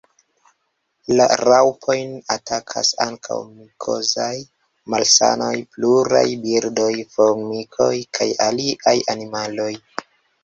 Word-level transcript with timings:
La 1.17 1.25
raŭpojn 1.47 2.13
atakas 2.35 2.89
ankaŭ 3.05 3.37
mikozaj 3.49 4.33
malsanoj, 4.93 5.51
pluraj 5.75 6.25
birdoj, 6.47 6.89
formikoj 7.17 7.93
kaj 8.19 8.29
aliaj 8.49 8.95
animaloj. 9.15 9.71